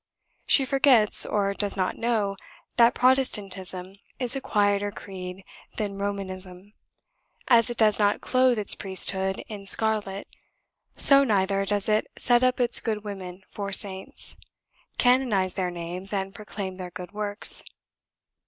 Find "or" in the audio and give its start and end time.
1.27-1.53